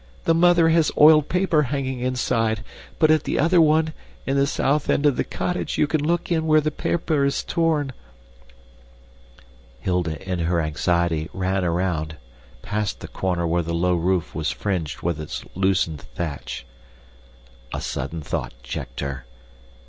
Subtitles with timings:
[0.23, 2.63] "The mother has oiled paper hanging inside.
[2.97, 3.93] But at the other one,
[4.25, 7.43] in the south end of the cottage, you can look in where the paper is
[7.43, 7.93] torn."
[9.79, 12.17] Hilda, in her anxiety, ran around,
[12.63, 16.65] past the corner where the low roof was fringed with its loosened thatch.
[17.71, 19.27] A sudden thought checked her.